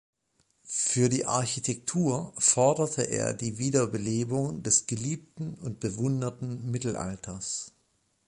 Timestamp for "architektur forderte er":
1.27-3.35